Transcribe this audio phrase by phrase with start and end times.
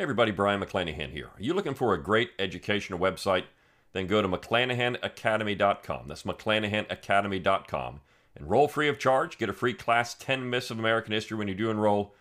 [0.00, 1.26] Hey everybody, Brion McClanahan here.
[1.26, 3.44] Are you looking for a great educational website?
[3.92, 6.08] Then go to McClanahanacademy.com.
[6.08, 8.00] That's McClanahanacademy.com.
[8.34, 9.36] Enroll free of charge.
[9.36, 12.14] Get a free class 10 Myths of American History when you do enroll.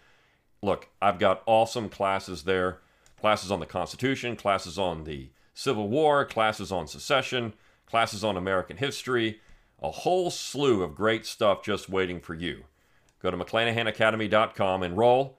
[0.61, 2.79] Look, I've got awesome classes there.
[3.17, 7.53] Classes on the Constitution, classes on the Civil War, classes on secession,
[7.85, 9.39] classes on American history,
[9.81, 12.65] a whole slew of great stuff just waiting for you.
[13.21, 15.38] Go to McClanahanacademy.com, enroll,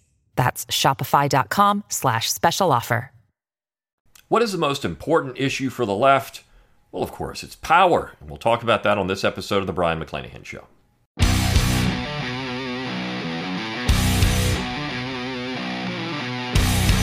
[0.41, 3.11] That's shopify.com slash special offer.
[4.27, 6.41] What is the most important issue for the left?
[6.91, 8.13] Well, of course, it's power.
[8.19, 10.65] And we'll talk about that on this episode of The Brion McClanahan Show.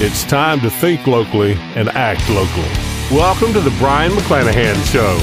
[0.00, 2.72] It's time to think locally and act locally.
[3.16, 5.16] Welcome to the Brion McClanahan Show.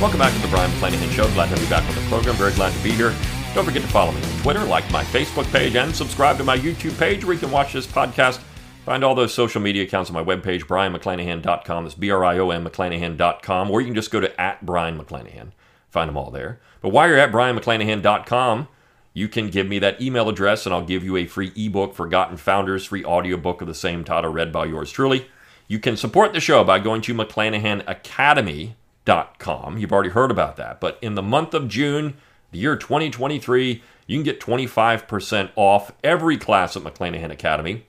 [0.00, 1.24] Welcome back to the Brion McClanahan Show.
[1.34, 2.36] Glad to have you back on the program.
[2.36, 3.12] Very glad to be here.
[3.54, 6.56] Don't forget to follow me on Twitter, like my Facebook page, and subscribe to my
[6.56, 8.40] YouTube page where you can watch this podcast.
[8.86, 11.84] Find all those social media accounts on my webpage, brionmcclanahan.com.
[11.84, 13.70] That's B R I O N McClanahan.com.
[13.70, 15.50] Or you can just go to at Brion McClanahan.
[15.90, 16.60] Find them all there.
[16.80, 18.68] But while you're at brionmcclanahan.com,
[19.12, 22.38] you can give me that email address and I'll give you a free ebook, Forgotten
[22.38, 25.26] Founders, free audiobook of the same title, read by yours truly.
[25.68, 29.78] You can support the show by going to McClanahanacademy.com.
[29.78, 30.80] You've already heard about that.
[30.80, 32.14] But in the month of June,
[32.52, 37.86] the year 2023, you can get 25% off every class at McClanahan Academy.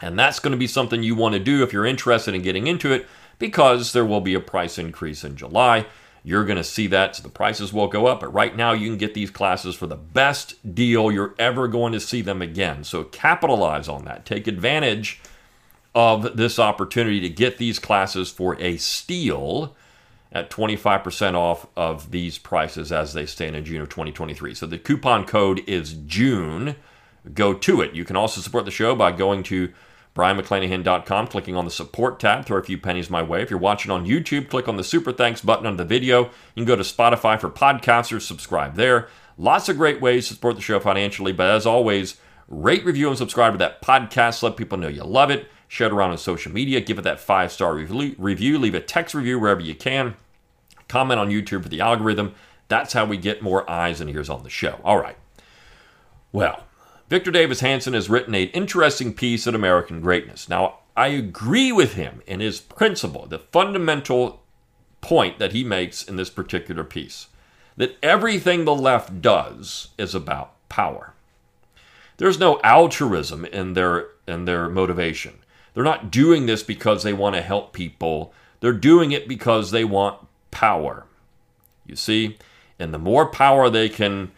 [0.00, 2.66] And that's going to be something you want to do if you're interested in getting
[2.66, 3.06] into it
[3.38, 5.86] because there will be a price increase in July.
[6.24, 8.20] You're going to see that, so the prices will go up.
[8.20, 11.92] But right now, you can get these classes for the best deal you're ever going
[11.92, 12.84] to see them again.
[12.84, 14.26] So capitalize on that.
[14.26, 15.20] Take advantage
[15.94, 19.74] of this opportunity to get these classes for a steal
[20.32, 24.54] at 25% off of these prices as they stand in June of 2023.
[24.54, 26.76] So the coupon code is June.
[27.32, 27.94] Go to it.
[27.94, 29.72] You can also support the show by going to
[30.14, 33.40] brionmcclanahan.com, clicking on the support tab, throw a few pennies my way.
[33.40, 36.24] If you're watching on YouTube, click on the super thanks button under the video.
[36.24, 39.08] You can go to Spotify for podcasters, subscribe there.
[39.36, 42.16] Lots of great ways to support the show financially, but as always,
[42.48, 44.42] rate, review, and subscribe to that podcast.
[44.42, 45.48] Let people know you love it.
[45.68, 46.80] Share it around on social media.
[46.80, 48.58] Give it that five star review.
[48.58, 50.16] Leave a text review wherever you can.
[50.88, 52.34] Comment on YouTube for the algorithm.
[52.68, 54.80] That's how we get more eyes and ears on the show.
[54.82, 55.16] All right.
[56.32, 56.64] Well,
[57.08, 60.48] Victor Davis Hanson has written an interesting piece on American greatness.
[60.48, 64.42] Now, I agree with him in his principle, the fundamental
[65.00, 67.28] point that he makes in this particular piece
[67.78, 71.14] that everything the left does is about power.
[72.18, 75.38] There's no altruism in their in their motivation.
[75.78, 78.34] They're not doing this because they want to help people.
[78.58, 81.06] They're doing it because they want power.
[81.86, 82.36] You see,
[82.80, 84.32] and the more power they can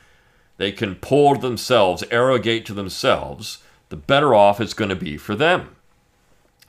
[0.59, 5.17] they can pull to themselves, arrogate to themselves, the better off it's going to be
[5.17, 5.77] for them.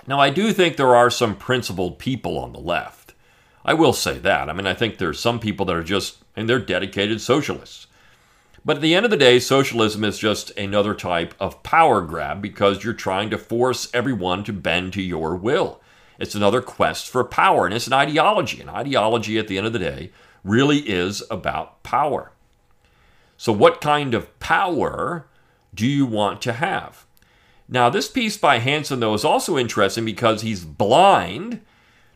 [0.08, 3.14] Now, I do think there are some principled people on the left.
[3.66, 4.50] I will say that.
[4.50, 7.88] I mean, I think there's some people that are just, and they're dedicated socialists.
[8.64, 12.42] But at the end of the day, socialism is just another type of power grab
[12.42, 15.82] because you're trying to force everyone to bend to your will.
[16.20, 18.62] It's another quest for power, and it's an ideology.
[18.62, 20.12] An ideology, at the end of the day,
[20.44, 22.32] really is about power.
[23.36, 25.26] So, what kind of power
[25.74, 27.08] do you want to have?
[27.68, 31.62] Now, this piece by Hanson, though, is also interesting because he's blind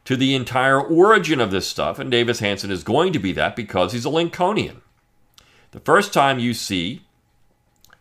[0.03, 3.56] to the entire origin of this stuff, and Davis Hanson is going to be that
[3.56, 4.81] because he's a Lincolnian.
[5.75, 7.02] The first time you see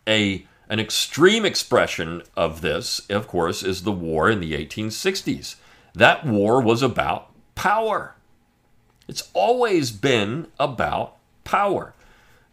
[0.07, 5.57] a an extreme expression of this, of course, is the war in the 1860s.
[5.93, 8.15] That war was about power.
[9.09, 11.93] It's always been about power.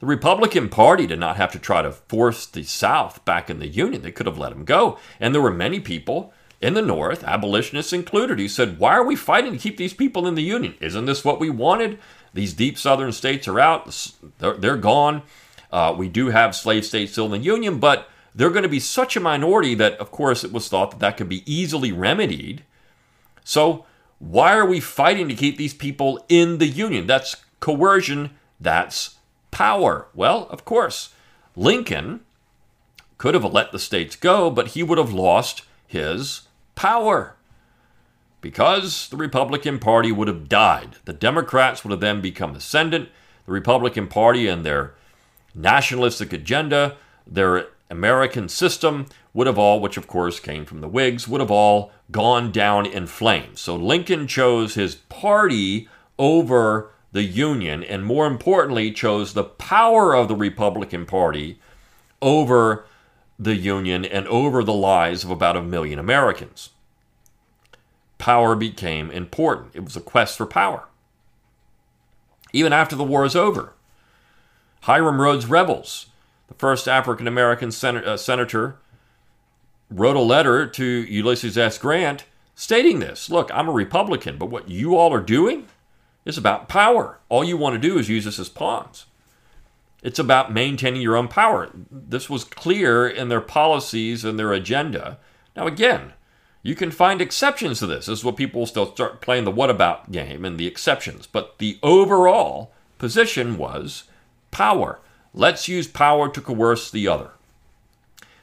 [0.00, 3.69] The Republican Party did not have to try to force the South back in the
[3.69, 4.02] Union.
[4.02, 4.98] They could have let them go.
[5.20, 9.14] And there were many people in the North, abolitionists included, who said, Why are we
[9.14, 10.74] fighting to keep these people in the Union?
[10.80, 12.00] Isn't this what we wanted?
[12.34, 15.23] These deep Southern states are out, they're, they're gone.
[15.70, 18.81] Uh, we do have slave states still in the Union, but they're going to be
[18.81, 22.64] such a minority that, of course, it was thought that that could be easily remedied.
[23.44, 23.84] So,
[24.19, 27.06] why are we fighting to keep these people in the Union?
[27.06, 28.31] That's coercion.
[28.61, 29.17] That's
[29.50, 30.06] power?
[30.14, 31.12] Well, of course,
[31.56, 32.20] Lincoln
[33.19, 36.43] could have let the states go, but he would have lost his
[36.75, 37.37] power.
[38.42, 40.96] Because the Republican Party would have died.
[41.06, 43.08] The Democrats would have then become ascendant.
[43.46, 44.92] The Republican Party and their
[45.54, 46.96] nationalistic agenda,
[47.26, 51.50] their American system would have all, which of course came from the Whigs, would have
[51.50, 53.60] all gone down in flames.
[53.60, 55.88] So Lincoln chose his party
[56.18, 61.60] over the Union, and more importantly, chose the power of the Republican Party
[62.20, 62.86] over
[63.38, 66.70] the Union and over the lives of about a million Americans.
[68.22, 69.72] Power became important.
[69.74, 70.84] It was a quest for power.
[72.52, 73.72] Even after the war is over,
[74.82, 76.06] Hiram Rhodes Revels,
[76.46, 78.76] the first African American sen- uh, senator,
[79.90, 81.78] wrote a letter to Ulysses S.
[81.78, 82.24] Grant
[82.54, 85.66] stating this Look, I'm a Republican, but what you all are doing
[86.24, 87.19] is about power.
[87.28, 89.06] All you want to do is use us as pawns.
[90.00, 91.70] It's about maintaining your own power.
[91.90, 95.19] This was clear in their policies and their agenda.
[95.56, 96.12] Now, again,
[96.62, 98.06] you can find exceptions to this.
[98.06, 101.26] This is what people still start playing the what about game and the exceptions.
[101.26, 104.04] But the overall position was
[104.50, 105.00] power.
[105.34, 107.30] Let's use power to coerce the other.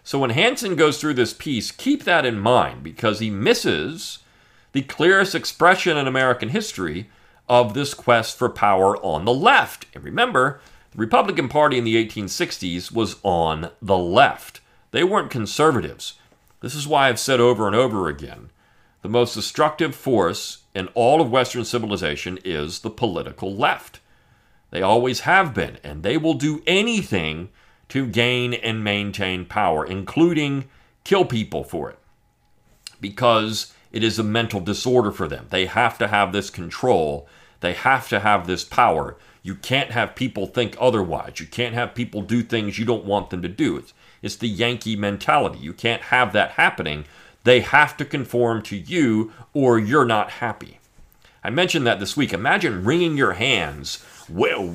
[0.04, 4.20] So when Hanson goes through this piece, keep that in mind because he misses
[4.72, 7.10] the clearest expression in American history
[7.48, 9.86] of this quest for power on the left.
[9.94, 10.60] And remember,
[10.92, 14.62] the Republican Party in the 1860s was on the left.
[14.92, 16.19] They weren't conservatives.
[16.62, 18.50] This is why I've said over and over again
[19.02, 24.00] the most destructive force in all of Western civilization is the political left.
[24.72, 27.50] They always have been, and they will do anything
[27.90, 30.70] to gain and maintain power, including
[31.04, 31.98] kill people for it,
[33.02, 35.48] because it is a mental disorder for them.
[35.50, 37.28] They have to have this control,
[37.62, 39.18] they have to have this power.
[39.42, 41.40] You can't have people think otherwise.
[41.40, 43.78] You can't have people do things you don't want them to do.
[43.78, 45.60] It's, it's the Yankee mentality.
[45.60, 47.06] You can't have that happening.
[47.44, 50.80] They have to conform to you, or you're not happy.
[51.44, 52.34] I mentioned that this week.
[52.34, 54.04] Imagine wringing your hands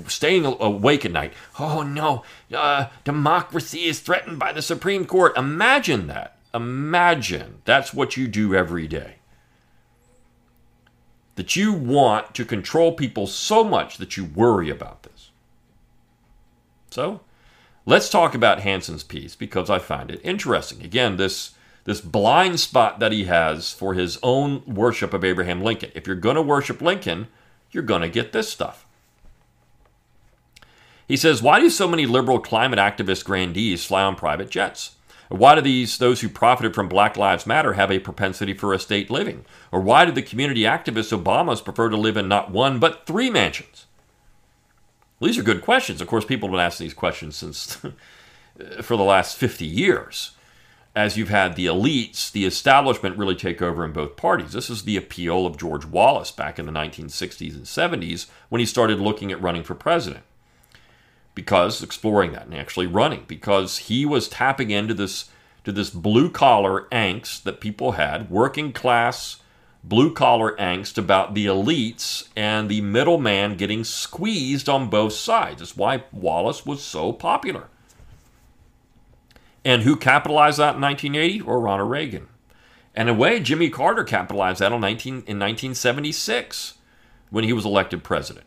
[0.08, 1.32] staying awake at night.
[1.58, 5.36] Oh no, uh, democracy is threatened by the Supreme Court.
[5.36, 6.36] Imagine that.
[6.52, 9.16] Imagine that's what you do every day.
[11.36, 15.30] That you want to control people so much that you worry about this.
[16.90, 17.20] So,
[17.86, 20.82] let's talk about Hanson's piece because I find it interesting.
[20.82, 21.52] Again, this
[21.84, 25.90] this blind spot that he has for his own worship of Abraham Lincoln.
[25.94, 27.28] If you're going to worship Lincoln,
[27.70, 28.86] you're going to get this stuff.
[31.06, 34.92] He says, Why do so many liberal climate activist grandees fly on private jets?
[35.28, 39.10] Why do these those who profited from Black Lives Matter have a propensity for estate
[39.10, 39.44] living?
[39.72, 43.30] Or why do the community activists Obamas prefer to live in not one but three
[43.30, 43.86] mansions?
[45.24, 46.02] Well, these are good questions.
[46.02, 47.76] Of course, people have been asking these questions since
[48.82, 50.32] for the last 50 years.
[50.94, 54.52] As you've had the elites, the establishment really take over in both parties.
[54.52, 58.66] This is the appeal of George Wallace back in the 1960s and 70s when he
[58.66, 60.24] started looking at running for president
[61.34, 65.30] because exploring that and actually running because he was tapping into this
[65.64, 69.40] to this blue collar angst that people had, working class
[69.84, 75.58] blue collar angst about the elites and the middleman getting squeezed on both sides.
[75.58, 77.68] That's why Wallace was so popular.
[79.64, 81.42] And who capitalized that in 1980?
[81.42, 82.28] Or Ronald Reagan.
[82.94, 86.74] And in a way, Jimmy Carter capitalized that in 1976
[87.30, 88.46] when he was elected president.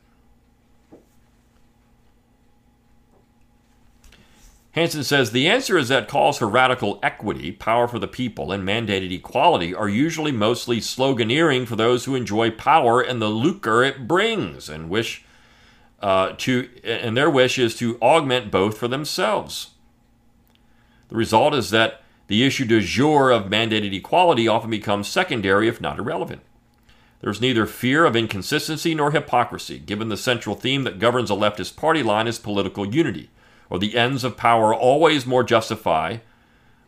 [4.78, 8.64] Hanson says the answer is that calls for radical equity, power for the people, and
[8.64, 14.08] mandated equality are usually mostly sloganeering for those who enjoy power and the lucre it
[14.08, 15.26] brings, and wish
[16.00, 19.72] uh, to, and their wish is to augment both for themselves.
[21.10, 25.82] The result is that the issue du jour of mandated equality often becomes secondary, if
[25.82, 26.44] not irrelevant.
[27.22, 31.76] There's neither fear of inconsistency nor hypocrisy, given the central theme that governs a leftist
[31.78, 33.32] party line is political unity
[33.70, 36.18] or the ends of power always more justify,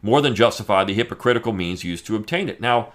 [0.01, 2.61] more than justify the hypocritical means used to obtain it.
[2.61, 2.93] Now,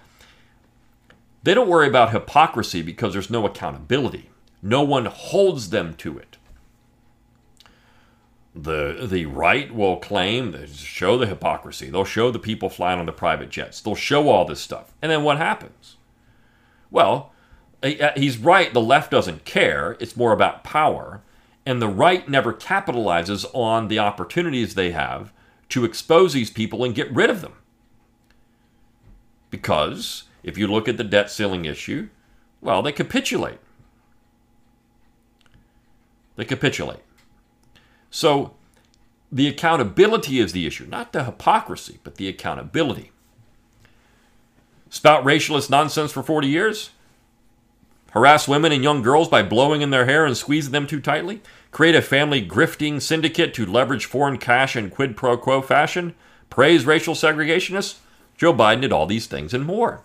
[1.43, 4.31] they don't worry about hypocrisy because there's no accountability.
[4.63, 6.39] No one holds them to it.
[8.55, 11.91] The, the right will claim, they show the hypocrisy.
[11.91, 13.81] They'll show the people flying on the private jets.
[13.81, 14.95] They'll show all this stuff.
[15.03, 15.97] And then what happens?
[16.91, 17.33] Well,
[17.83, 18.73] uh, he's right.
[18.73, 19.97] The left doesn't care.
[20.01, 21.21] It's more about power.
[21.67, 25.33] And the right never capitalizes on the opportunities they have
[25.71, 27.55] to expose these people and get rid of them.
[29.51, 32.09] Because if you look at the debt ceiling issue,
[32.61, 33.59] well, they capitulate.
[36.37, 37.01] They capitulate.
[38.11, 38.55] So
[39.33, 43.11] the accountability is the issue, not the hypocrisy, but the accountability.
[44.91, 46.91] Spout racialist nonsense for 40 years?
[48.15, 51.43] Harass women and young girls by blowing in their hair and squeezing them too tightly?
[51.73, 56.15] Create a family grifting syndicate to leverage foreign cash in quid pro quo fashion?
[56.49, 57.99] Praise racial segregationists?
[58.39, 60.03] Joe Biden did all these things and more.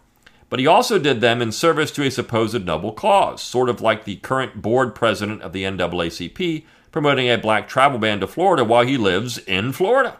[0.49, 4.03] But he also did them in service to a supposed noble cause, sort of like
[4.03, 8.85] the current board president of the NAACP promoting a black travel ban to Florida while
[8.85, 10.17] he lives in Florida.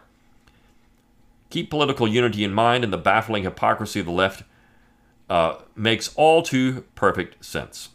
[1.50, 4.44] Keep political unity in mind, and the baffling hypocrisy of the left
[5.30, 7.90] uh, makes all too perfect sense.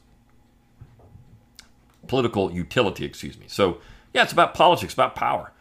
[2.08, 3.46] Political utility, excuse me.
[3.50, 3.80] So,
[4.14, 5.52] yeah, it's about politics, about power.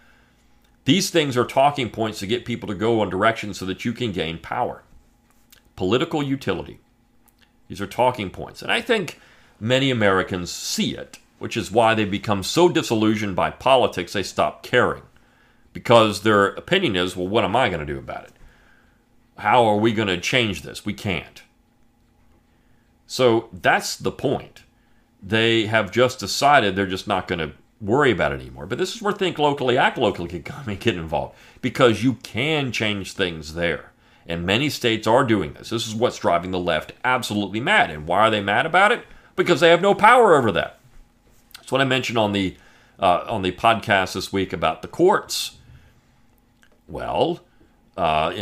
[0.85, 3.93] These things are talking points to get people to go on directions so that you
[3.93, 4.85] can gain power.
[5.75, 6.79] Political utility.
[7.67, 8.63] These are talking points.
[8.63, 9.19] And I think
[9.59, 14.63] many Americans see it, which is why they become so disillusioned by politics they stop
[14.63, 15.03] caring.
[15.73, 18.33] Because their opinion is, well, what am I going to do about it?
[19.39, 20.87] How are we going to change this?
[20.87, 21.43] We can't.
[23.07, 24.63] So that's the point.
[25.23, 28.67] They have just decided they're just not going to worry about it anymore.
[28.67, 32.15] But this is where Think Locally, Act Locally can come and get involved because you
[32.15, 33.93] can change things there.
[34.27, 35.71] And many states are doing this.
[35.71, 37.91] This is what's driving the left absolutely mad.
[37.91, 39.05] And why are they mad about it?
[39.37, 40.79] Because they have no power over that.
[41.57, 42.57] That's what I mentioned on the
[42.99, 45.57] uh, on the podcast this week about the courts.
[46.87, 47.41] Well,
[47.97, 48.33] uh,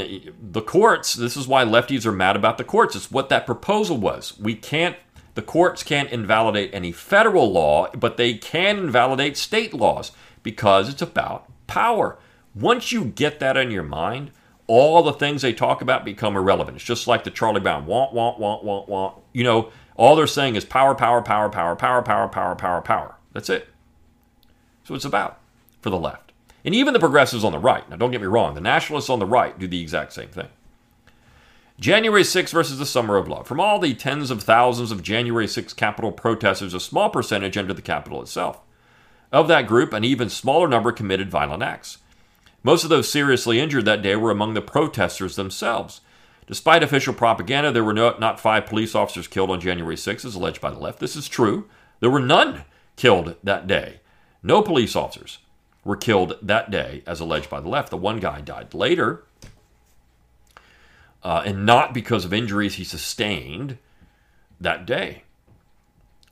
[0.40, 1.14] the courts.
[1.14, 2.96] This is why lefties are mad about the courts.
[2.96, 4.38] It's what that proposal was.
[4.38, 4.96] We can't.
[5.34, 11.00] The courts can't invalidate any federal law, but they can invalidate state laws because it's
[11.00, 12.18] about power.
[12.54, 14.30] Once you get that in your mind,
[14.66, 16.76] all the things they talk about become irrelevant.
[16.76, 19.16] It's just like the Charlie Brown want, want, want, want, want.
[19.32, 23.16] You know, all they're saying is power, power, power, power, power, power, power, power, power.
[23.32, 23.68] That's it.
[24.84, 25.38] So it's about
[25.80, 26.31] for the left.
[26.64, 27.88] And even the progressives on the right.
[27.90, 30.48] Now, don't get me wrong, the nationalists on the right do the exact same thing.
[31.80, 33.48] January 6 versus the Summer of Love.
[33.48, 37.76] From all the tens of thousands of January 6 Capitol protesters, a small percentage entered
[37.76, 38.60] the Capitol itself.
[39.32, 41.98] Of that group, an even smaller number committed violent acts.
[42.62, 46.02] Most of those seriously injured that day were among the protesters themselves.
[46.46, 50.34] Despite official propaganda, there were no, not five police officers killed on January 6, as
[50.36, 51.00] alleged by the left.
[51.00, 51.68] This is true.
[51.98, 52.64] There were none
[52.94, 54.00] killed that day.
[54.42, 55.38] No police officers
[55.84, 57.90] were killed that day, as alleged by the left.
[57.90, 59.24] The one guy died later,
[61.22, 63.78] uh, and not because of injuries he sustained
[64.60, 65.24] that day.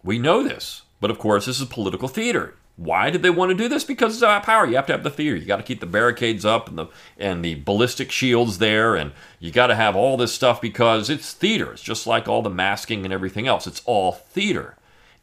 [0.03, 2.55] We know this, but of course, this is political theater.
[2.77, 3.85] Why did they want to do this?
[3.85, 4.65] Because it's about power.
[4.65, 5.37] You have to have the theater.
[5.37, 6.87] You got to keep the barricades up and the
[7.19, 11.35] and the ballistic shields there, and you got to have all this stuff because it's
[11.35, 11.73] theater.
[11.73, 13.67] It's just like all the masking and everything else.
[13.67, 14.77] It's all theater.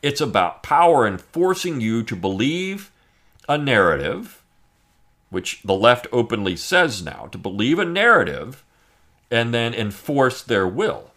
[0.03, 2.91] It's about power and forcing you to believe
[3.47, 4.43] a narrative,
[5.29, 8.63] which the left openly says now, to believe a narrative
[9.29, 11.11] and then enforce their will.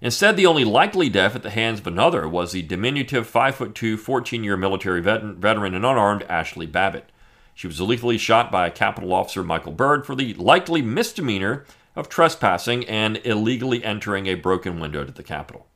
[0.00, 4.44] Instead, the only likely death at the hands of another was the diminutive 5'2, 14
[4.44, 7.10] year military veteran and unarmed Ashley Babbitt.
[7.54, 11.64] She was lethally shot by a Capitol officer, Michael Byrd, for the likely misdemeanor
[11.96, 15.66] of trespassing and illegally entering a broken window to the Capitol.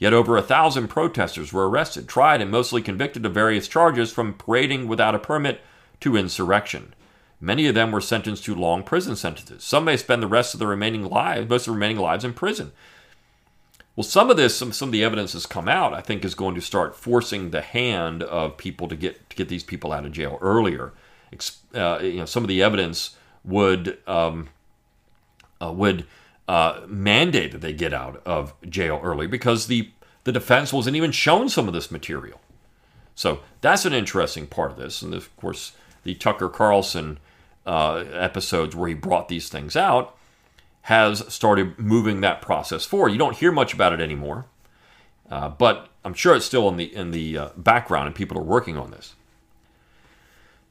[0.00, 4.32] Yet over a thousand protesters were arrested, tried, and mostly convicted of various charges from
[4.32, 5.60] parading without a permit
[6.00, 6.94] to insurrection.
[7.38, 9.62] Many of them were sentenced to long prison sentences.
[9.62, 12.32] Some may spend the rest of their remaining lives, most of their remaining lives in
[12.32, 12.72] prison.
[13.94, 16.34] Well, some of this, some, some of the evidence has come out, I think, is
[16.34, 20.06] going to start forcing the hand of people to get to get these people out
[20.06, 20.92] of jail earlier.
[21.74, 24.48] Uh, you know, some of the evidence would um,
[25.60, 26.06] uh, would
[26.50, 29.88] uh, mandate that they get out of jail early because the
[30.24, 32.40] the defense wasn't even shown some of this material.
[33.14, 37.20] So that's an interesting part of this, and of course, the Tucker Carlson
[37.64, 40.16] uh, episodes where he brought these things out
[40.82, 43.12] has started moving that process forward.
[43.12, 44.46] You don't hear much about it anymore,
[45.30, 48.42] uh, but I'm sure it's still in the in the uh, background, and people are
[48.42, 49.14] working on this.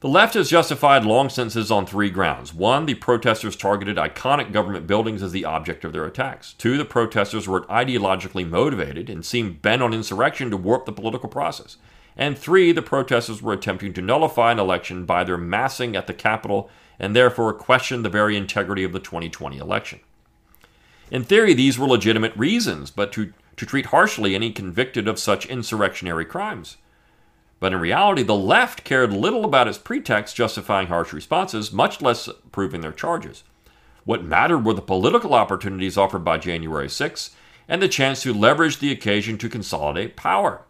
[0.01, 2.53] The left has justified long sentences on three grounds.
[2.53, 6.53] One, the protesters targeted iconic government buildings as the object of their attacks.
[6.53, 11.27] Two, the protesters were ideologically motivated and seemed bent on insurrection to warp the political
[11.27, 11.75] process.
[12.15, 16.13] And three, the protesters were attempting to nullify an election by their massing at the
[16.13, 19.99] Capitol and therefore question the very integrity of the 2020 election.
[21.11, 25.45] In theory, these were legitimate reasons, but to, to treat harshly any convicted of such
[25.47, 26.77] insurrectionary crimes.
[27.59, 32.29] But in reality, the left cared little about its pretext justifying harsh responses, much less
[32.51, 33.43] proving their charges.
[34.05, 37.31] What mattered were the political opportunities offered by January 6
[37.67, 40.61] and the chance to leverage the occasion to consolidate power.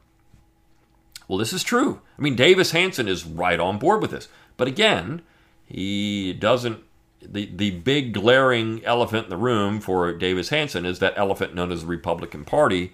[1.28, 2.02] Well, this is true.
[2.18, 4.28] I mean, Davis Hanson is right on board with this.
[4.58, 5.22] But again,
[5.66, 6.84] he doesn't
[7.22, 11.72] the, the big glaring elephant in the room for Davis Hanson is that elephant known
[11.72, 12.94] as the Republican Party,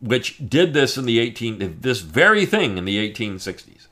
[0.00, 3.86] which did this in the 18 this very thing in the 1860s.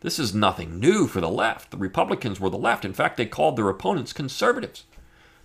[0.00, 1.70] This is nothing new for the left.
[1.70, 2.84] The Republicans were the left.
[2.84, 4.84] In fact, they called their opponents conservatives.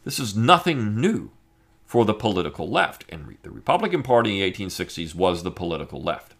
[0.03, 1.31] This is nothing new
[1.85, 3.05] for the political left.
[3.07, 6.35] And the Republican Party in the 1860s was the political left.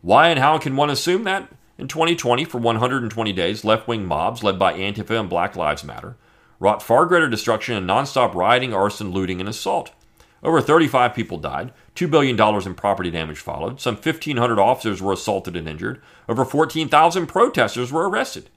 [0.00, 1.50] Why and how can one assume that?
[1.76, 6.16] In 2020, for 120 days, left wing mobs led by Antifa and Black Lives Matter
[6.58, 9.92] wrought far greater destruction and nonstop rioting, arson, looting, and assault.
[10.42, 15.56] Over 35 people died, $2 billion in property damage followed, some 1,500 officers were assaulted
[15.56, 18.48] and injured, over 14,000 protesters were arrested.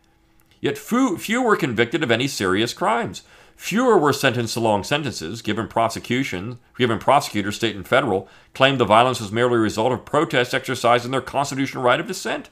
[0.60, 3.24] Yet few, few were convicted of any serious crimes.
[3.56, 8.86] Fewer were sentenced to long sentences, given prosecution, given prosecutors, state and federal, claimed the
[8.86, 12.50] violence was merely a result of protests exercising their constitutional right of dissent.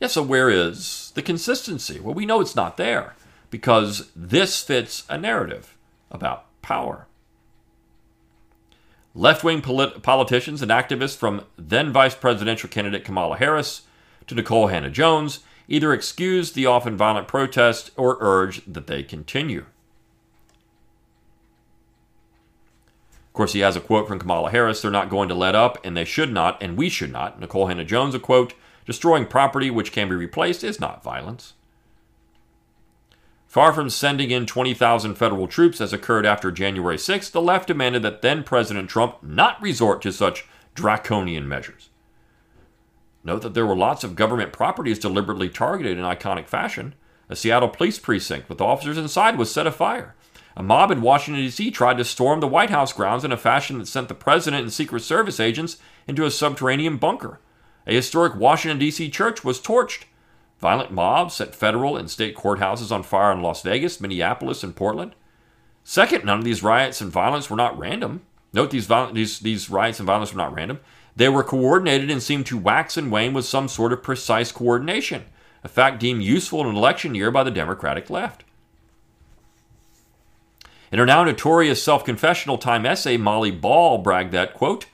[0.00, 2.00] Yeah, so where is the consistency?
[2.00, 3.14] Well, we know it's not there
[3.50, 5.76] because this fits a narrative
[6.10, 7.06] about power.
[9.14, 13.82] Left wing polit- politicians and activists from then vice presidential candidate Kamala Harris
[14.26, 19.64] to Nikole Hannah-Jones either excuse the often violent protests or urge that they continue.
[23.28, 25.78] Of course, he has a quote from Kamala Harris they're not going to let up,
[25.84, 27.40] and they should not, and we should not.
[27.40, 31.52] Nikole Hannah-Jones, a quote Destroying property which can be replaced is not violence.
[33.50, 38.00] Far from sending in 20,000 federal troops as occurred after January 6, the left demanded
[38.02, 41.88] that then President Trump not resort to such draconian measures.
[43.24, 46.94] Note that there were lots of government properties deliberately targeted in iconic fashion.
[47.28, 50.14] A Seattle police precinct with officers inside was set afire.
[50.56, 51.72] A mob in Washington, D.C.
[51.72, 54.72] tried to storm the White House grounds in a fashion that sent the president and
[54.72, 55.76] Secret Service agents
[56.06, 57.40] into a subterranean bunker.
[57.84, 59.10] A historic Washington, D.C.
[59.10, 60.04] church was torched.
[60.60, 65.14] Violent mobs set federal and state courthouses on fire in Las Vegas, Minneapolis, and Portland.
[65.84, 68.22] Second, none of these riots and violence were not random.
[68.52, 70.80] Note these, these, these riots and violence were not random.
[71.16, 75.24] They were coordinated and seemed to wax and wane with some sort of precise coordination,
[75.64, 78.44] a fact deemed useful in an election year by the Democratic left.
[80.92, 84.86] In her now notorious self confessional time essay, Molly Ball bragged that, quote,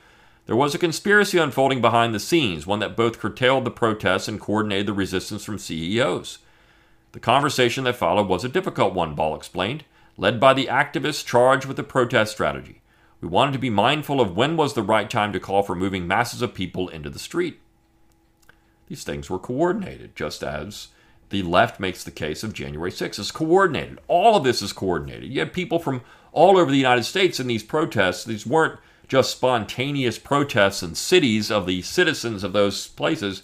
[0.47, 4.41] there was a conspiracy unfolding behind the scenes, one that both curtailed the protests and
[4.41, 6.39] coordinated the resistance from CEOs.
[7.13, 9.85] The conversation that followed was a difficult one, Ball explained,
[10.17, 12.81] led by the activists charged with the protest strategy.
[13.21, 16.07] We wanted to be mindful of when was the right time to call for moving
[16.07, 17.61] masses of people into the street.
[18.87, 20.89] These things were coordinated, just as
[21.31, 23.19] the left makes the case of January 6th.
[23.19, 23.99] It's coordinated.
[24.07, 25.33] All of this is coordinated.
[25.33, 28.25] You had people from all over the United States in these protests.
[28.25, 28.79] These weren't
[29.09, 33.43] just spontaneous protests in cities of the citizens of those places.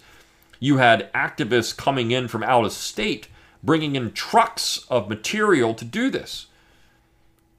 [0.59, 3.27] You had activists coming in from out of state,
[3.63, 6.47] bringing in trucks of material to do this.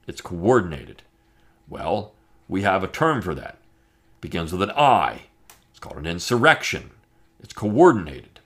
[0.07, 1.01] It's coordinated.
[1.67, 2.13] Well,
[2.47, 3.57] we have a term for that.
[4.17, 5.23] It begins with an I.
[5.71, 6.91] It's called an insurrection.
[7.39, 8.39] It's coordinated.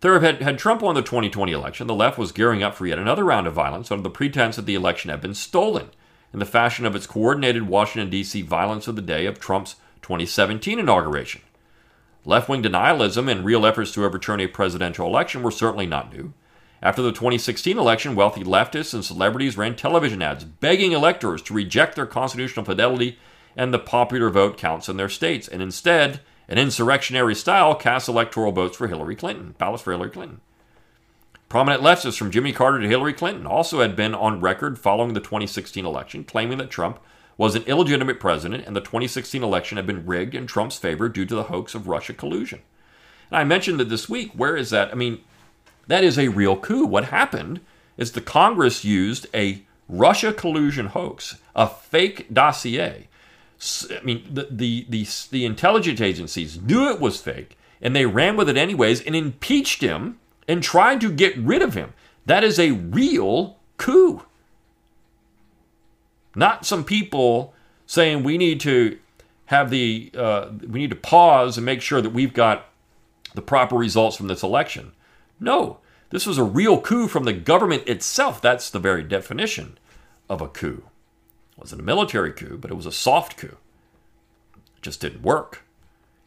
[0.00, 2.98] Third, had, had Trump won the 2020 election, the left was gearing up for yet
[2.98, 5.90] another round of violence under the pretense that the election had been stolen
[6.32, 8.42] in the fashion of its coordinated Washington, D.C.
[8.42, 11.42] violence of the day of Trump's 2017 inauguration.
[12.24, 16.32] Left wing denialism and real efforts to overturn a presidential election were certainly not new.
[16.80, 21.94] After the 2016 election, wealthy leftists and celebrities ran television ads begging electors to reject
[21.94, 23.18] their constitutional fidelity
[23.56, 28.52] and the popular vote counts in their states, and instead, in insurrectionary style, cast electoral
[28.52, 30.40] votes for Hillary Clinton, ballots for Hillary Clinton.
[31.52, 35.20] Prominent leftists from Jimmy Carter to Hillary Clinton also had been on record following the
[35.20, 36.98] 2016 election, claiming that Trump
[37.36, 41.26] was an illegitimate president and the 2016 election had been rigged in Trump's favor due
[41.26, 42.60] to the hoax of Russia collusion.
[43.30, 44.32] And I mentioned that this week.
[44.32, 44.92] Where is that?
[44.92, 45.20] I mean,
[45.88, 46.86] that is a real coup.
[46.86, 47.60] What happened
[47.98, 53.08] is the Congress used a Russia collusion hoax, a fake dossier.
[53.90, 58.38] I mean, the, the, the, the intelligence agencies knew it was fake, and they ran
[58.38, 61.92] with it anyways and impeached him and trying to get rid of him.
[62.26, 64.22] That is a real coup.
[66.34, 67.54] Not some people
[67.86, 68.98] saying we need to
[69.46, 72.66] have the uh, we need to pause and make sure that we've got
[73.34, 74.92] the proper results from this election.
[75.38, 75.78] No,
[76.10, 78.40] this was a real coup from the government itself.
[78.40, 79.78] That's the very definition
[80.28, 80.84] of a coup.
[81.52, 83.56] It wasn't a military coup, but it was a soft coup.
[84.54, 85.64] It just didn't work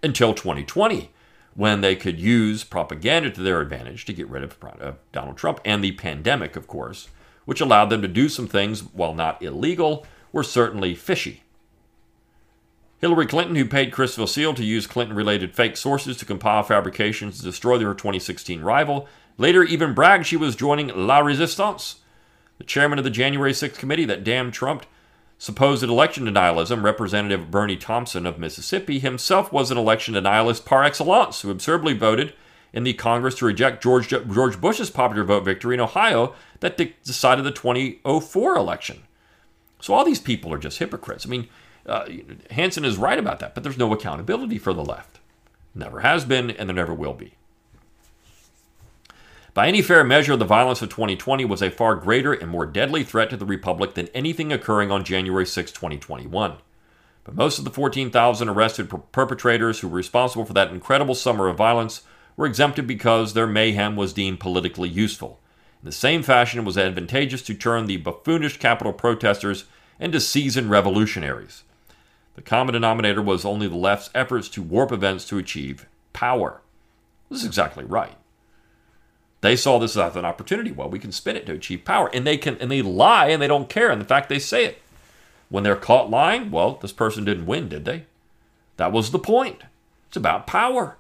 [0.03, 1.11] until 2020
[1.55, 5.59] when they could use propaganda to their advantage to get rid of uh, Donald Trump
[5.63, 7.07] and the pandemic, of course,
[7.45, 11.43] which allowed them to do some things, while not illegal, were certainly fishy.
[12.99, 17.37] Hillary Clinton, who paid Christopher Steele to use Clinton related fake sources to compile fabrications
[17.37, 21.97] to destroy her 2016 rival, later even bragged she was joining La Resistance.
[22.57, 24.85] The chairman of the January 6th committee that damned Trump
[25.37, 31.41] supposed election denialism, Representative Bennie Thompson of Mississippi, himself was an election denialist par excellence
[31.41, 32.33] who absurdly voted
[32.73, 36.95] in the Congress to reject George, George Bush's popular vote victory in Ohio that de-
[37.03, 39.03] decided the 2004 election.
[39.79, 41.25] So all these people are just hypocrites.
[41.25, 41.47] I mean,
[41.85, 42.05] uh,
[42.51, 45.19] Hanson is right about that, but there's no accountability for the left.
[45.73, 47.35] Never has been, and there never will be.
[49.55, 53.05] By any fair measure, the violence of 2020 was a far greater and more deadly
[53.05, 56.57] threat to the Republic than anything occurring on January 6, 2021.
[57.23, 61.47] But most of the 14,000 arrested per- perpetrators who were responsible for that incredible summer
[61.47, 62.01] of violence
[62.35, 65.39] were exempted because their mayhem was deemed politically useful.
[65.81, 69.63] In the same fashion, it was advantageous to turn the buffoonish Capitol protesters
[70.01, 71.63] into seasoned revolutionaries.
[72.35, 76.59] The common denominator was only the left's efforts to warp events to achieve power.
[77.29, 78.17] This is exactly right.
[79.41, 80.71] They saw this as an opportunity.
[80.71, 83.41] Well, we can spin it to achieve power, and they can and they lie and
[83.41, 83.91] they don't care.
[83.91, 84.81] And in fact, they say it
[85.49, 86.51] when they're caught lying.
[86.51, 88.05] Well, this person didn't win, did they?
[88.77, 89.61] That was the point.
[90.07, 90.97] It's about power.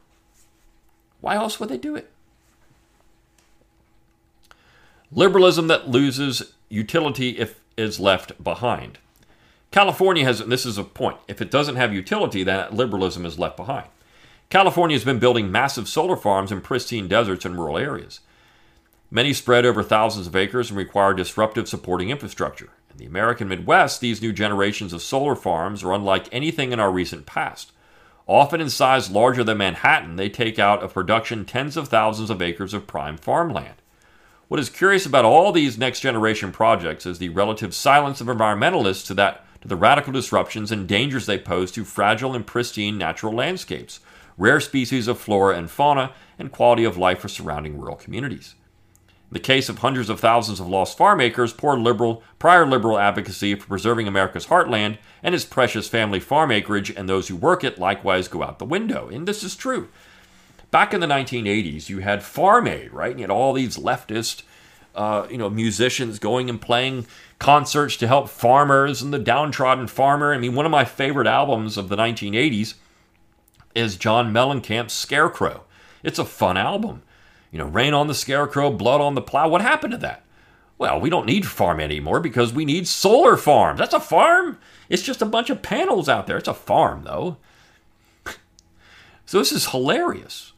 [1.21, 2.11] Why else would they do it?
[5.11, 8.97] Liberalism that loses utility if is left behind.
[9.71, 13.57] California has, this is a point, if it doesn't have utility, then liberalism is left
[13.57, 13.87] behind.
[14.49, 18.21] California has been building massive solar farms in pristine deserts and rural areas.
[19.11, 22.69] Many spread over thousands of acres and require disruptive supporting infrastructure.
[22.91, 26.91] In the American Midwest, these new generations of solar farms are unlike anything in our
[26.91, 27.71] recent past.
[28.27, 32.41] Often in size larger than Manhattan, they take out of production tens of thousands of
[32.41, 33.75] acres of prime farmland.
[34.47, 39.05] What is curious about all these next generation projects is the relative silence of environmentalists
[39.07, 43.33] to that to the radical disruptions and dangers they pose to fragile and pristine natural
[43.33, 43.99] landscapes,
[44.37, 48.55] rare species of flora and fauna, and quality of life for surrounding rural communities.
[49.31, 52.99] In the case of hundreds of thousands of lost farm acres, poor liberal, prior liberal
[52.99, 57.63] advocacy for preserving America's heartland and its precious family farm acreage and those who work
[57.63, 59.09] it likewise go out the window.
[59.09, 59.89] And this is true.
[60.69, 63.15] Back in the 1980s, you had Farm Aid, right?
[63.15, 64.43] You had all these leftist,
[64.93, 67.07] uh, you know, musicians going and playing
[67.39, 70.33] concerts to help farmers and the downtrodden farmer.
[70.33, 72.75] I mean, one of my favorite albums of the 1980s
[73.73, 75.63] is John Mellencamp's Scarecrow.
[76.03, 77.01] It's a fun album.
[77.55, 79.47] You know, rain on the scarecrow, blood on the plow.
[79.47, 80.23] What happened to that?
[80.77, 83.79] Well, we don't need farm anymore because we need solar farms.
[83.79, 84.59] That's a farm.
[84.89, 86.35] It's just a bunch of panels out there.
[86.35, 87.37] It's a farm, though.
[89.25, 90.51] so this is hilarious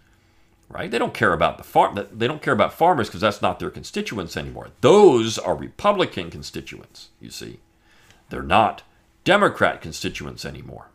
[0.70, 0.90] right?
[0.90, 1.98] They don't care about the farm.
[2.12, 4.70] They don't care about farmers because that's not their constituents anymore.
[4.82, 7.10] Those are Republican constituents.
[7.22, 7.60] You see,
[8.30, 8.82] they're not
[9.24, 10.88] Democrat constituents anymore.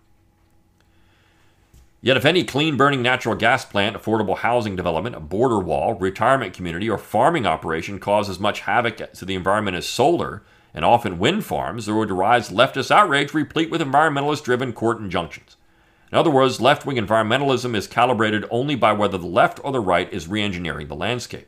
[2.04, 6.52] Yet, if any clean burning natural gas plant, affordable housing development, a border wall, retirement
[6.52, 10.42] community, or farming operation cause as much havoc to the environment as solar
[10.74, 15.56] and often wind farms, there would arise leftist outrage replete with environmentalist driven court injunctions.
[16.10, 19.80] In other words, left wing environmentalism is calibrated only by whether the left or the
[19.80, 21.46] right is re engineering the landscape.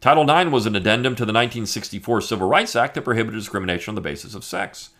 [0.00, 3.94] Title IX was an addendum to the 1964 Civil Rights Act that prohibited discrimination on
[3.94, 4.90] the basis of sex.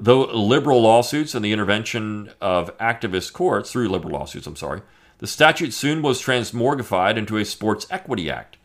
[0.00, 4.82] Though liberal lawsuits and the intervention of activist courts, through liberal lawsuits, I'm sorry,
[5.18, 8.58] the statute soon was transmorgified into a Sports Equity Act.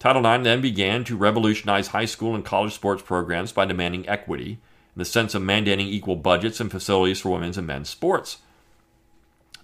[0.00, 4.58] Title IX then began to revolutionize high school and college sports programs by demanding equity
[4.96, 8.38] in the sense of mandating equal budgets and facilities for women's and men's sports.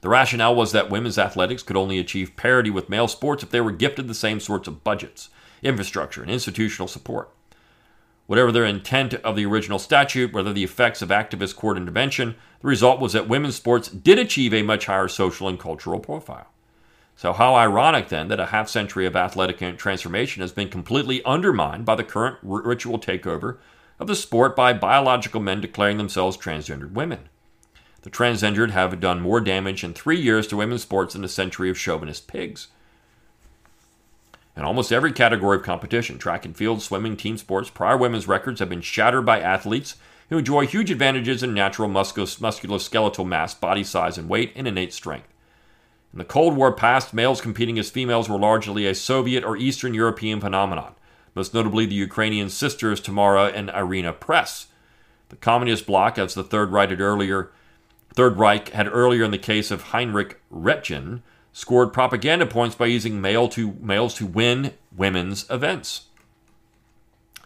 [0.02, 3.60] The rationale was that women's athletics could only achieve parity with male sports if they
[3.60, 7.30] were gifted the same sorts of budgets, infrastructure, and institutional support.
[8.26, 12.68] Whatever their intent of the original statute, whether the effects of activist court intervention, the
[12.68, 16.48] result was that women's sports did achieve a much higher social and cultural profile.
[17.14, 21.86] So, how ironic then that a half century of athletic transformation has been completely undermined
[21.86, 23.58] by the current ritual takeover
[23.98, 27.28] of the sport by biological men declaring themselves transgendered women.
[28.02, 31.70] The transgendered have done more damage in three years to women's sports than a century
[31.70, 32.68] of chauvinist pigs.
[34.56, 38.60] In almost every category of competition track and field, swimming, team sports prior women's records
[38.60, 39.96] have been shattered by athletes
[40.30, 45.28] who enjoy huge advantages in natural musculoskeletal mass, body size, and weight, and innate strength.
[46.12, 49.92] In the Cold War past, males competing as females were largely a Soviet or Eastern
[49.92, 50.94] European phenomenon
[51.36, 54.68] most notably the Ukrainian sisters Tamara and Irina Press.
[55.28, 57.50] The Communist bloc, as the Third Reich had earlier,
[58.14, 61.20] Third Reich had earlier in the case of Heinrich Ratjen,
[61.56, 66.02] scored propaganda points by using male to, males to win women's events.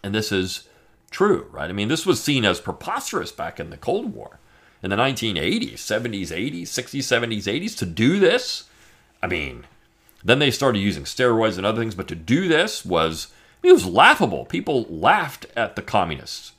[0.03, 0.67] And this is
[1.11, 1.69] true, right?
[1.69, 4.37] I mean, this was seen as preposterous back in the Cold War.
[4.83, 8.65] In the 1980s, 70s, 80s, 60s, 70s, 80s, to do this,
[9.23, 9.63] I mean,
[10.25, 13.69] then they started using steroids and other things, but to do this was, I mean,
[13.71, 14.43] it was laughable.
[14.43, 16.51] People laughed at the communists.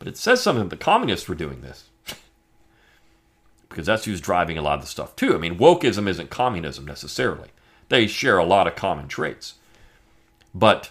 [0.00, 1.84] But it says something that the communists were doing this.
[3.76, 5.34] Because that's who's driving a lot of the stuff too.
[5.34, 7.50] I mean, wokeism isn't communism necessarily.
[7.90, 9.56] They share a lot of common traits.
[10.54, 10.88] But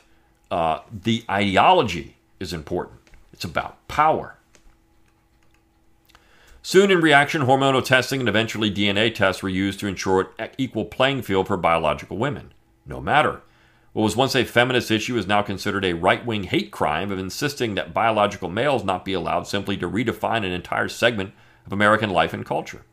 [0.51, 2.99] uh, the ideology is important.
[3.33, 4.35] It's about power.
[6.61, 10.85] Soon, in reaction, hormonal testing and eventually DNA tests were used to ensure an equal
[10.85, 12.53] playing field for biological women.
[12.85, 13.41] No matter.
[13.93, 17.17] What was once a feminist issue is now considered a right wing hate crime of
[17.17, 21.33] insisting that biological males not be allowed simply to redefine an entire segment
[21.65, 22.83] of American life and culture.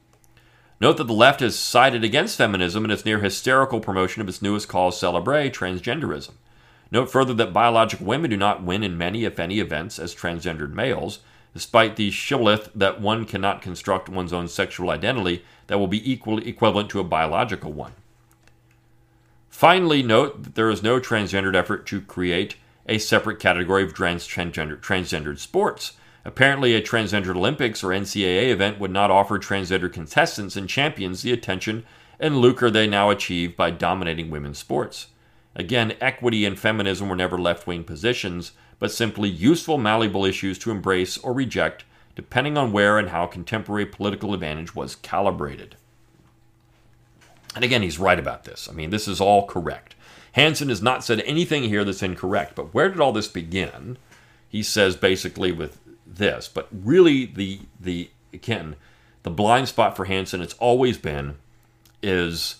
[0.80, 4.42] Note that the left has sided against feminism in its near hysterical promotion of its
[4.42, 6.32] newest cause celebre, transgenderism.
[6.90, 10.72] Note further that biological women do not win in many, if any, events as transgendered
[10.72, 11.20] males,
[11.54, 16.48] despite the shibboleth that one cannot construct one's own sexual identity that will be equally
[16.48, 17.92] equivalent to a biological one.
[19.48, 22.56] Finally, note that there is no transgendered effort to create
[22.88, 25.92] a separate category of transgender, transgendered sports.
[26.24, 31.32] Apparently, a Transgender Olympics or NCAA event would not offer transgender contestants and champions the
[31.32, 31.84] attention
[32.20, 35.08] and lucre they now achieve by dominating women's sports.
[35.56, 40.70] Again, equity and feminism were never left wing positions, but simply useful, malleable issues to
[40.70, 45.76] embrace or reject, depending on where and how contemporary political advantage was calibrated.
[47.54, 48.68] And again, he's right about this.
[48.70, 49.94] I mean, this is all correct.
[50.32, 53.98] Hanson has not said anything here that's incorrect, but where did all this begin?
[54.48, 55.78] He says basically with
[56.16, 58.76] this, but really the the again,
[59.22, 61.36] the blind spot for Hanson it's always been
[62.02, 62.56] is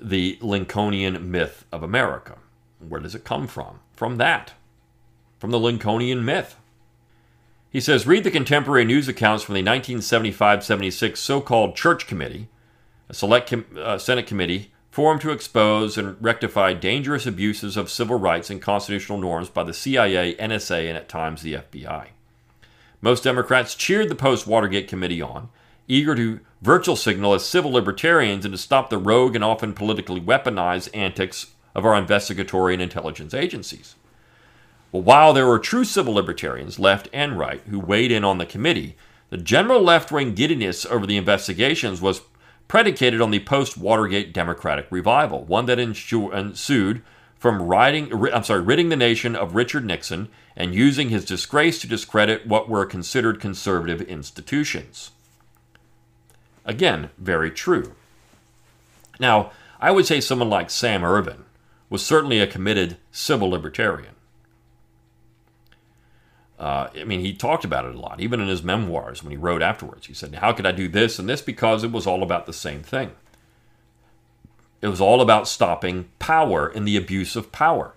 [0.00, 2.38] the Lincolnian myth of America.
[2.86, 3.80] Where does it come from?
[3.94, 4.52] From that,
[5.38, 6.56] from the Lincolnian myth.
[7.70, 12.48] He says, read the contemporary news accounts from the 1975 76 so called Church Committee,
[13.08, 18.18] a select com- uh, Senate committee formed to expose and rectify dangerous abuses of civil
[18.18, 22.08] rights and constitutional norms by the CIA, NSA, and at times the FBI.
[23.00, 25.50] Most Democrats cheered the post Watergate committee on,
[25.86, 30.20] eager to virtual signal as civil libertarians and to stop the rogue and often politically
[30.20, 33.94] weaponized antics of our investigatory and intelligence agencies.
[34.90, 38.46] But while there were true civil libertarians, left and right, who weighed in on the
[38.46, 38.96] committee,
[39.30, 42.22] the general left wing giddiness over the investigations was
[42.68, 47.02] predicated on the post Watergate Democratic revival, one that ensued
[47.36, 51.86] from riding, I'm sorry, ridding the nation of Richard Nixon and using his disgrace to
[51.86, 55.12] discredit what were considered conservative institutions.
[56.64, 57.94] Again, very true.
[59.18, 61.44] Now, I would say someone like Sam Ervin
[61.88, 64.14] was certainly a committed civil libertarian.
[66.58, 69.36] Uh, I mean, he talked about it a lot, even in his memoirs when he
[69.36, 70.06] wrote afterwards.
[70.06, 71.40] He said, How could I do this and this?
[71.40, 73.12] Because it was all about the same thing.
[74.80, 77.94] It was all about stopping power and the abuse of power.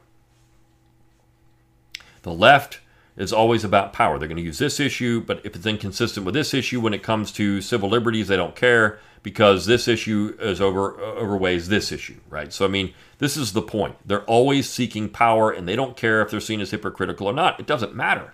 [2.23, 2.79] The left
[3.17, 4.17] is always about power.
[4.17, 7.03] They're going to use this issue, but if it's inconsistent with this issue when it
[7.03, 12.19] comes to civil liberties, they don't care because this issue is over overweighs this issue,
[12.29, 12.51] right?
[12.51, 13.95] So I mean, this is the point.
[14.05, 17.59] They're always seeking power and they don't care if they're seen as hypocritical or not.
[17.59, 18.33] It doesn't matter.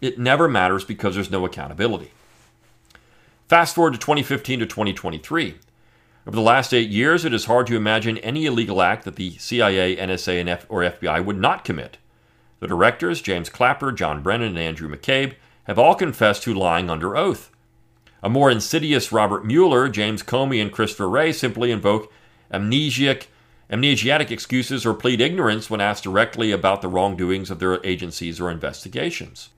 [0.00, 2.10] It never matters because there's no accountability.
[3.48, 5.56] Fast forward to 2015 to 2023.
[6.26, 9.32] Over the last eight years, it is hard to imagine any illegal act that the
[9.32, 11.98] CIA, NSA, and F- or FBI would not commit.
[12.60, 17.14] The directors, James Clapper, John Brennan, and Andrew McCabe, have all confessed to lying under
[17.14, 17.50] oath.
[18.22, 22.10] A more insidious Robert Mueller, James Comey, and Christopher Wray simply invoke
[22.50, 23.26] amnesiac,
[23.70, 28.50] amnesiatic excuses or plead ignorance when asked directly about the wrongdoings of their agencies or
[28.50, 29.50] investigations.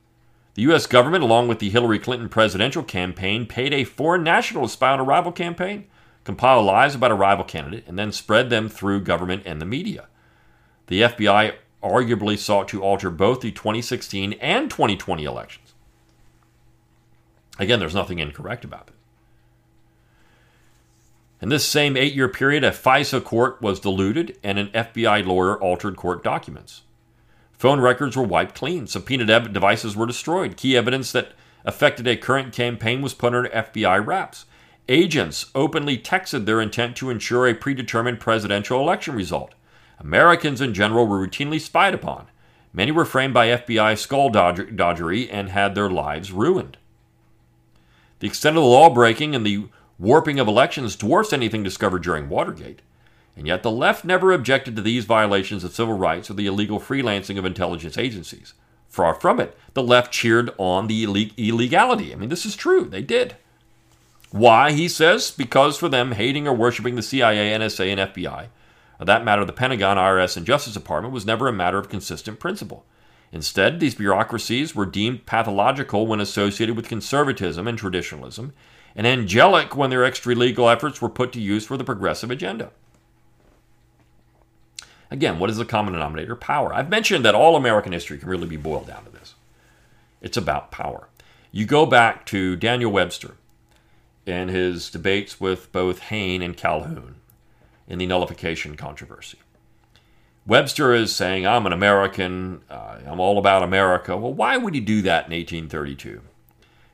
[0.56, 0.86] The U.S.
[0.86, 4.98] government, along with the Hillary Clinton presidential campaign, paid a foreign national to spy on
[4.98, 5.86] a rival campaign,
[6.24, 10.08] compile lies about a rival candidate, and then spread them through government and the media.
[10.86, 15.74] The FBI arguably sought to alter both the 2016 and 2020 elections.
[17.58, 18.94] Again, there's nothing incorrect about it.
[21.42, 25.60] In this same eight year period, a FISA court was diluted and an FBI lawyer
[25.60, 26.80] altered court documents.
[27.58, 28.86] Phone records were wiped clean.
[28.86, 30.56] Subpoenaed devices were destroyed.
[30.56, 31.32] Key evidence that
[31.64, 34.44] affected a current campaign was put under FBI wraps.
[34.88, 39.54] Agents openly texted their intent to ensure a predetermined presidential election result.
[39.98, 42.26] Americans in general were routinely spied upon.
[42.72, 46.76] Many were framed by FBI skulldodgery and had their lives ruined.
[48.18, 49.66] The extent of the law breaking and the
[49.98, 52.80] warping of elections dwarfs anything discovered during Watergate.
[53.36, 56.80] And yet the left never objected to these violations of civil rights or the illegal
[56.80, 58.54] freelancing of intelligence agencies.
[58.88, 59.56] Far from it.
[59.74, 61.04] The left cheered on the
[61.36, 62.12] illegality.
[62.12, 62.84] I mean, this is true.
[62.86, 63.36] They did.
[64.30, 68.48] Why, he says, because for them, hating or worshiping the CIA, NSA, and FBI,
[68.98, 72.40] or that matter, the Pentagon, IRS, and Justice Department, was never a matter of consistent
[72.40, 72.84] principle.
[73.32, 78.52] Instead, these bureaucracies were deemed pathological when associated with conservatism and traditionalism,
[78.94, 82.70] and angelic when their extra legal efforts were put to use for the progressive agenda.
[85.10, 86.34] Again, what is the common denominator?
[86.34, 86.74] Power.
[86.74, 89.34] I've mentioned that all American history can really be boiled down to this
[90.20, 91.08] it's about power.
[91.52, 93.36] You go back to Daniel Webster
[94.26, 97.16] and his debates with both Hayne and Calhoun
[97.86, 99.38] in the nullification controversy.
[100.46, 104.16] Webster is saying, I'm an American, uh, I'm all about America.
[104.16, 106.22] Well, why would he do that in 1832?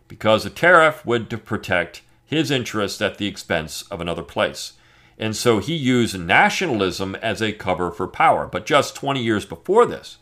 [0.09, 4.75] Because a tariff would to protect his interests at the expense of another place.
[5.18, 8.46] And so he used nationalism as a cover for power.
[8.46, 10.18] But just 20 years before this,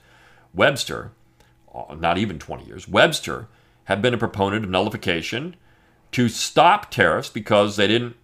[0.53, 1.12] Webster,
[1.74, 3.48] uh, not even 20 years, Webster
[3.85, 5.57] had been a proponent of nullification
[6.12, 8.16] to stop tariffs because they didn't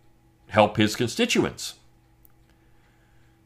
[0.49, 1.75] help his constituents.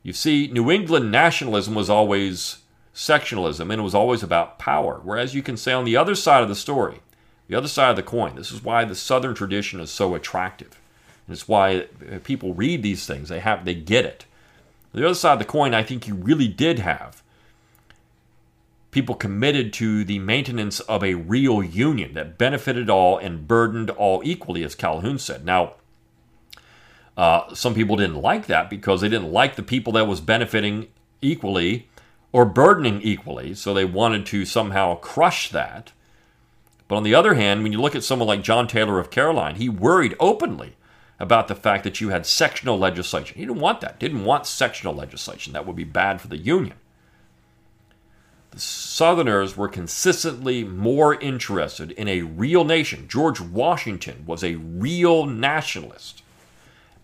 [0.03, 2.59] You see, New England nationalism was always
[2.93, 5.01] sectionalism and it was always about power.
[5.03, 7.01] Whereas you can say on the other side of the story,
[7.49, 10.81] the other side of the coin, this is why the Southern tradition is so attractive.
[11.31, 11.87] It's why
[12.25, 13.29] people read these things.
[13.29, 14.25] They have they get it.
[14.93, 17.23] The other side of the coin, I think you really did have
[18.91, 24.21] people committed to the maintenance of a real union that benefited all and burdened all
[24.25, 25.45] equally, as Calhoun said.
[25.45, 25.75] Now,
[27.17, 30.89] uh, some people didn't like that because they didn't like the people that was benefiting
[31.21, 31.89] equally
[32.33, 35.93] or burdening equally, so they wanted to somehow crush that.
[36.89, 39.57] But on the other hand, when you look at someone like John Taylor of Caroline,
[39.57, 40.77] he worried openly
[41.21, 43.37] about the fact that you had sectional legislation.
[43.37, 44.01] He didn't want that.
[44.01, 45.53] Didn't want sectional legislation.
[45.53, 46.77] That would be bad for the Union.
[48.53, 53.07] The Southerners were consistently more interested in a real nation.
[53.07, 56.23] George Washington was a real nationalist,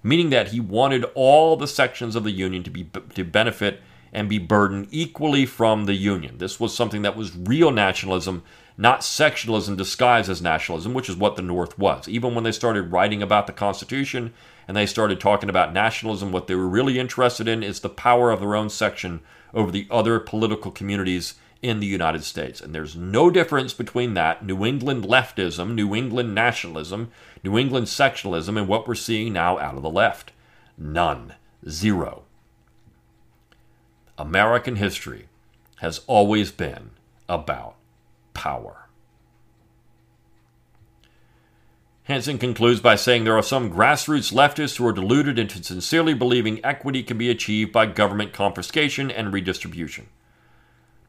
[0.02, 3.80] meaning that he wanted all the sections of the Union to be to benefit
[4.12, 6.38] and be burdened equally from the Union.
[6.38, 8.42] This was something that was real nationalism
[8.78, 12.08] not sectionalism disguised as nationalism, which is what the North was.
[12.08, 14.34] Even when they started writing about the Constitution
[14.68, 18.30] and they started talking about nationalism, what they were really interested in is the power
[18.30, 19.20] of their own section
[19.54, 22.60] over the other political communities in the United States.
[22.60, 27.10] And there's no difference between that, New England leftism, New England nationalism,
[27.42, 30.32] New England sectionalism, and what we're seeing now out of the left.
[30.76, 31.34] None.
[31.68, 32.24] Zero.
[34.18, 35.28] American history
[35.76, 36.90] has always been
[37.28, 37.76] about
[38.46, 38.86] power.
[42.04, 46.64] Hanson concludes by saying there are some grassroots leftists who are deluded into sincerely believing
[46.64, 50.06] equity can be achieved by government confiscation and redistribution.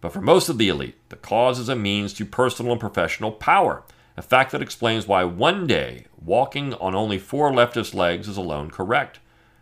[0.02, 3.32] But for most of the elite, the cause is a means to personal and professional
[3.32, 3.84] power,
[4.16, 8.72] a fact that explains why one day walking on only four leftist legs is alone
[8.72, 9.20] correct,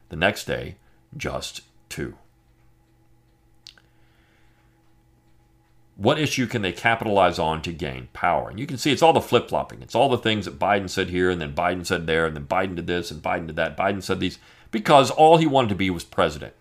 [0.07, 0.77] the next day,
[1.17, 1.59] just
[1.89, 2.15] two.
[5.97, 8.49] What issue can they capitalize on to gain power?
[8.49, 9.81] And you can see it's all the flip flopping.
[9.81, 12.45] It's all the things that Biden said here, and then Biden said there, and then
[12.45, 13.77] Biden did this, and Biden did that.
[13.77, 14.37] Biden said these
[14.71, 16.53] because all he wanted to be was president.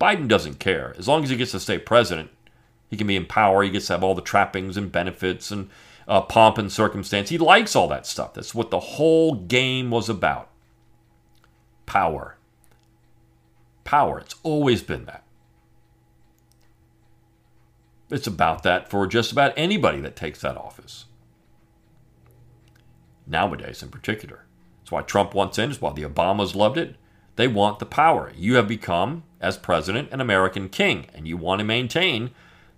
[0.00, 0.94] Biden doesn't care.
[0.98, 2.30] As long as he gets to stay president,
[2.88, 3.62] he can be in power.
[3.62, 5.70] He gets to have all the trappings and benefits and
[6.08, 7.28] uh, pomp and circumstance.
[7.28, 8.34] He likes all that stuff.
[8.34, 10.48] That's what the whole game was about
[11.86, 12.36] power.
[13.84, 14.18] Power.
[14.18, 15.22] It's always been that.
[18.10, 21.04] It's about that for just about anybody that takes that office.
[23.26, 24.44] Nowadays, in particular.
[24.80, 26.96] That's why Trump wants in, it's why the Obamas loved it.
[27.36, 28.32] They want the power.
[28.36, 32.30] You have become, as president, an American king, and you want to maintain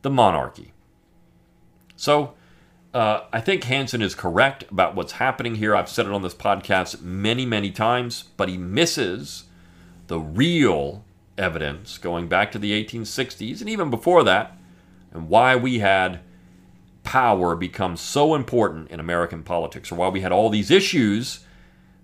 [0.02, 0.72] the monarchy.
[1.96, 2.34] So,
[2.92, 5.74] uh, I think Hanson is correct about what's happening here.
[5.74, 9.44] I've said it on this podcast many, many times, but he misses
[10.08, 11.04] the real
[11.38, 14.58] evidence going back to the 1860s and even before that
[15.12, 16.20] and why we had
[17.04, 21.40] power become so important in American politics, or why we had all these issues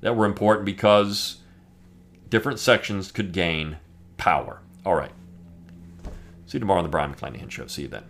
[0.00, 1.38] that were important because
[2.28, 3.78] different sections could gain
[4.16, 4.60] power.
[4.84, 5.12] All right.
[6.46, 7.66] See you tomorrow on the Brion McClanahan Show.
[7.66, 8.04] See you then.